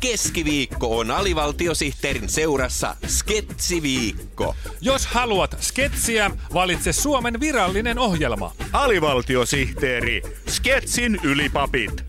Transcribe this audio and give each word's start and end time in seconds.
Keskiviikko 0.00 0.98
on 0.98 1.10
alivaltiosihteerin 1.10 2.28
seurassa 2.28 2.96
Sketsiviikko. 3.06 4.54
Jos 4.80 5.06
haluat 5.06 5.56
sketsiä, 5.60 6.30
valitse 6.54 6.92
Suomen 6.92 7.40
virallinen 7.40 7.98
ohjelma. 7.98 8.52
Alivaltiosihteeri, 8.72 10.22
Sketsin 10.48 11.20
ylipapit. 11.22 12.04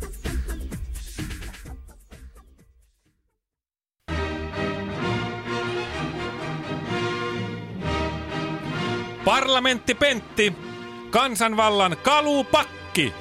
Parlamentti 9.26 9.96
Pentti, 9.96 10.54
kansanvallan 11.10 11.98
kalupakki. 12.04 13.14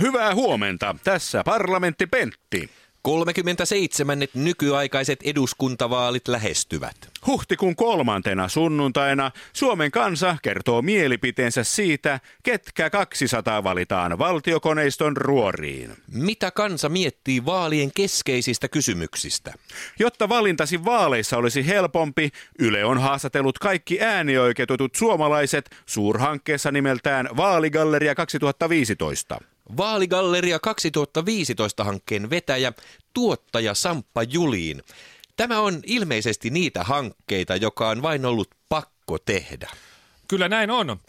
Hyvää 0.00 0.34
huomenta. 0.34 0.96
Tässä 1.04 1.44
parlamentti 1.44 2.06
Pentti. 2.06 2.70
37 3.02 4.18
nykyaikaiset 4.34 5.18
eduskuntavaalit 5.24 6.28
lähestyvät. 6.28 6.96
Huhtikuun 7.26 7.76
kolmantena 7.76 8.48
sunnuntaina 8.48 9.30
Suomen 9.52 9.90
kansa 9.90 10.36
kertoo 10.42 10.82
mielipiteensä 10.82 11.64
siitä, 11.64 12.20
ketkä 12.42 12.90
200 12.90 13.64
valitaan 13.64 14.18
valtiokoneiston 14.18 15.16
ruoriin. 15.16 15.96
Mitä 16.12 16.50
kansa 16.50 16.88
miettii 16.88 17.44
vaalien 17.44 17.90
keskeisistä 17.94 18.68
kysymyksistä? 18.68 19.52
Jotta 19.98 20.28
valintasi 20.28 20.84
vaaleissa 20.84 21.36
olisi 21.36 21.66
helpompi, 21.66 22.30
Yle 22.58 22.84
on 22.84 22.98
haastatellut 22.98 23.58
kaikki 23.58 24.00
äänioikeutetut 24.00 24.94
suomalaiset 24.94 25.70
suurhankkeessa 25.86 26.72
nimeltään 26.72 27.28
Vaaligalleria 27.36 28.14
2015. 28.14 29.53
Vaaligalleria 29.76 30.58
2015 30.58 31.84
hankkeen 31.84 32.30
vetäjä, 32.30 32.72
tuottaja 33.14 33.74
Samppa 33.74 34.22
Juliin. 34.22 34.82
Tämä 35.36 35.60
on 35.60 35.80
ilmeisesti 35.86 36.50
niitä 36.50 36.84
hankkeita, 36.84 37.56
joka 37.56 37.88
on 37.88 38.02
vain 38.02 38.26
ollut 38.26 38.48
pakko 38.68 39.18
tehdä. 39.18 39.70
Kyllä 40.28 40.48
näin 40.48 40.70
on. 40.70 41.00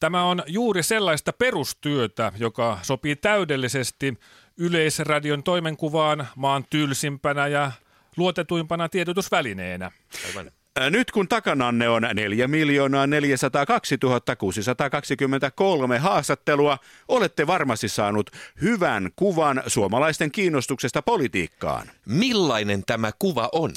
Tämä 0.00 0.24
on 0.24 0.42
juuri 0.46 0.82
sellaista 0.82 1.32
perustyötä, 1.32 2.32
joka 2.38 2.78
sopii 2.82 3.16
täydellisesti 3.16 4.18
Yleisradion 4.56 5.42
toimenkuvaan 5.42 6.28
maan 6.36 6.64
tylsimpänä 6.70 7.46
ja 7.46 7.72
luotetuimpana 8.16 8.88
tiedotusvälineenä. 8.88 9.90
Aivan. 10.26 10.50
Nyt 10.90 11.10
kun 11.10 11.28
takananne 11.28 11.88
on 11.88 12.02
4 12.14 12.48
miljoonaa 12.48 13.06
402 13.06 13.98
623 14.38 15.98
haastattelua, 15.98 16.78
olette 17.08 17.46
varmasti 17.46 17.88
saanut 17.88 18.30
hyvän 18.60 19.10
kuvan 19.16 19.62
suomalaisten 19.66 20.30
kiinnostuksesta 20.30 21.02
politiikkaan. 21.02 21.90
Millainen 22.06 22.84
tämä 22.86 23.10
kuva 23.18 23.48
on? 23.52 23.72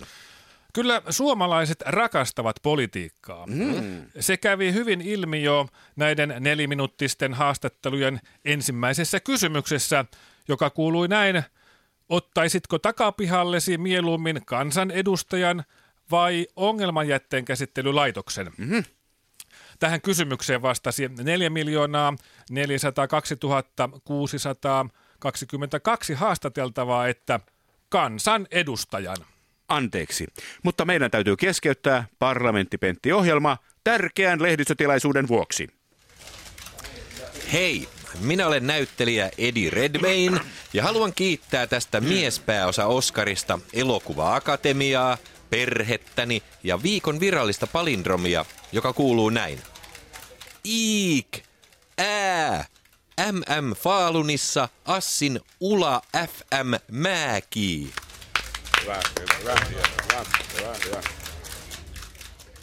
Kyllä 0.73 1.01
suomalaiset 1.09 1.81
rakastavat 1.85 2.55
politiikkaa. 2.63 3.47
Mm. 3.47 4.05
Se 4.19 4.37
kävi 4.37 4.73
hyvin 4.73 5.01
ilmi 5.01 5.43
jo 5.43 5.67
näiden 5.95 6.35
neliminuuttisten 6.39 7.33
haastattelujen 7.33 8.19
ensimmäisessä 8.45 9.19
kysymyksessä, 9.19 10.05
joka 10.47 10.69
kuului 10.69 11.07
näin. 11.07 11.43
Ottaisitko 12.09 12.79
takapihallesi 12.79 13.77
mieluummin 13.77 14.41
kansanedustajan 14.45 15.63
vai 16.11 16.47
ongelmanjätteen 16.55 17.45
käsittelylaitoksen? 17.45 18.51
Mm-hmm. 18.57 18.83
Tähän 19.79 20.01
kysymykseen 20.01 20.61
vastasi 20.61 21.09
4 21.23 21.49
miljoonaa 21.49 22.13
402 22.49 23.35
622 24.03 26.13
haastateltavaa, 26.13 27.07
että 27.07 27.39
kansanedustajan. 27.89 29.17
Anteeksi, 29.67 30.27
mutta 30.63 30.85
meidän 30.85 31.11
täytyy 31.11 31.35
keskeyttää 31.35 32.07
parlamenttipentti-ohjelma 32.19 33.57
tärkeän 33.83 34.41
lehdistötilaisuuden 34.41 35.27
vuoksi. 35.27 35.67
Hei, 37.53 37.87
minä 38.21 38.47
olen 38.47 38.67
näyttelijä 38.67 39.31
Eddie 39.37 39.69
Redmayne 39.69 40.39
ja 40.73 40.83
haluan 40.83 41.13
kiittää 41.13 41.67
tästä 41.67 42.01
miespääosa 42.01 42.85
Oskarista 42.85 43.59
Elokuva-akatemiaa, 43.73 45.17
perhettäni 45.49 46.43
ja 46.63 46.83
viikon 46.83 47.19
virallista 47.19 47.67
palindromia, 47.67 48.45
joka 48.71 48.93
kuuluu 48.93 49.29
näin. 49.29 49.61
Iik, 50.65 51.43
ää, 51.97 52.65
MM 53.31 53.75
Faalunissa, 53.75 54.69
Assin 54.85 55.41
Ula 55.59 56.01
FM 56.13 56.73
Määki. 56.91 57.93
Hyvä, 58.81 58.99
hyvä, 59.19 59.55
hyvä, 59.69 60.25
hyvä, 60.57 60.75
hyvä. 60.85 61.01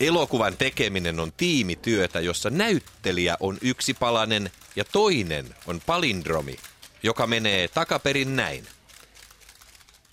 Elokuvan 0.01 0.57
tekeminen 0.57 1.21
on 1.21 1.33
tiimityötä, 1.37 2.21
jossa 2.21 2.51
näyttelijä 2.51 3.37
on 3.41 3.59
yksipalainen 3.63 4.51
ja 4.77 4.85
toinen 4.85 5.55
on 5.67 5.81
palindromi, 5.87 6.57
joka 7.03 7.27
menee 7.27 7.69
takaperin 7.69 8.37
näin. 8.37 8.67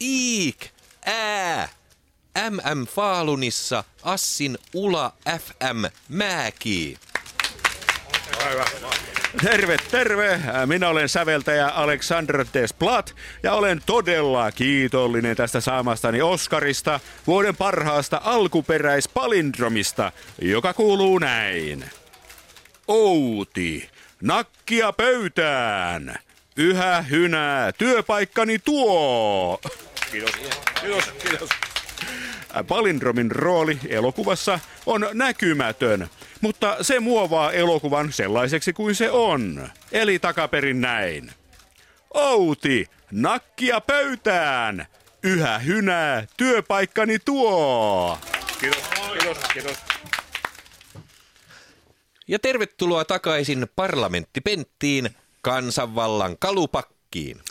Iik, 0.01 0.69
ää, 1.06 1.69
MM 2.39 2.88
Faalunissa, 2.88 3.83
Assin 4.03 4.57
Ula 4.73 5.13
FM 5.39 5.85
Määki. 6.09 6.97
Terve, 9.41 9.77
terve! 9.91 10.39
Minä 10.66 10.89
olen 10.89 11.09
säveltäjä 11.09 11.67
Alexander 11.67 12.45
Desplat 12.53 13.16
ja 13.44 13.53
olen 13.53 13.81
todella 13.85 14.51
kiitollinen 14.51 15.35
tästä 15.35 15.61
saamastani 15.61 16.21
Oskarista, 16.21 16.99
vuoden 17.27 17.55
parhaasta 17.55 18.21
alkuperäispalindromista, 18.23 20.11
joka 20.41 20.73
kuuluu 20.73 21.19
näin. 21.19 21.85
Outi, 22.88 23.89
nakkia 24.21 24.94
pöytään! 24.94 26.15
Yhä 26.57 27.01
hynää, 27.01 27.71
työpaikkani 27.71 28.59
tuo! 28.59 29.59
Kiitos, 30.11 30.31
kiitos, 30.81 31.05
kiitos. 31.29 31.50
Palindromin 32.68 33.31
rooli 33.31 33.80
elokuvassa 33.88 34.59
on 34.86 35.09
näkymätön, 35.14 36.08
mutta 36.41 36.78
se 36.81 37.00
muovaa 37.00 37.52
elokuvan 37.52 38.14
sellaiseksi 38.14 38.74
kuin 38.74 38.96
se 38.96 39.12
on. 39.12 39.69
Eli 39.91 40.19
takaperin 40.19 40.81
näin. 40.81 41.31
Outi, 42.13 42.88
nakkia 43.12 43.81
pöytään! 43.81 44.88
Yhä 45.24 45.59
hynää, 45.59 46.28
työpaikkani 46.38 47.19
tuo! 47.19 48.18
Kiitos, 48.59 48.84
kiitos, 49.19 49.38
kiitos. 49.53 49.78
Ja 52.28 52.40
tervetuloa 52.40 53.06
takaisin 53.06 53.68
parlamenttipenttiin, 53.75 55.09
kansanvallan 55.42 56.38
kalupakkiin. 56.40 57.42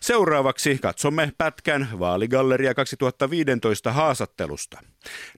Seuraavaksi 0.00 0.78
katsomme 0.78 1.32
pätkän 1.38 1.88
Vaaligalleria 1.98 2.74
2015 2.74 3.92
haastattelusta. 3.92 4.80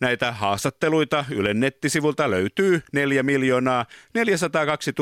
Näitä 0.00 0.32
haastatteluita 0.32 1.25
Ylen 1.31 1.60
nettisivulta 1.60 2.31
löytyy 2.31 2.82
4 2.93 3.22
miljoonaa 3.22 3.87
402 4.15 4.93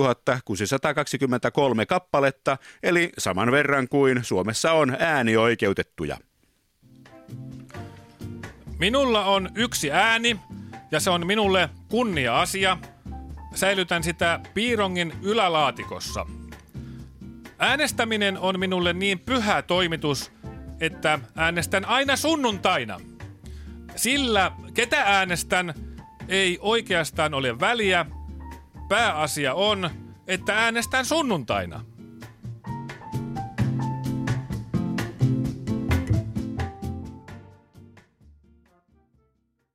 623 0.44 1.86
kappaletta, 1.86 2.58
eli 2.82 3.12
saman 3.18 3.52
verran 3.52 3.88
kuin 3.88 4.24
Suomessa 4.24 4.72
on 4.72 4.96
äänioikeutettuja. 4.98 6.16
Minulla 8.78 9.24
on 9.24 9.48
yksi 9.54 9.90
ääni 9.90 10.40
ja 10.90 11.00
se 11.00 11.10
on 11.10 11.26
minulle 11.26 11.70
kunnia-asia. 11.88 12.78
Säilytän 13.54 14.02
sitä 14.02 14.40
piirongin 14.54 15.12
ylälaatikossa. 15.22 16.26
Äänestäminen 17.58 18.38
on 18.38 18.60
minulle 18.60 18.92
niin 18.92 19.18
pyhä 19.18 19.62
toimitus, 19.62 20.32
että 20.80 21.18
äänestän 21.36 21.84
aina 21.84 22.16
sunnuntaina. 22.16 23.00
Sillä 23.96 24.52
ketä 24.74 25.02
äänestän 25.02 25.74
ei 26.28 26.58
oikeastaan 26.60 27.34
ole 27.34 27.60
väliä. 27.60 28.06
Pääasia 28.88 29.54
on, 29.54 29.90
että 30.26 30.58
äänestän 30.64 31.04
sunnuntaina. 31.04 31.84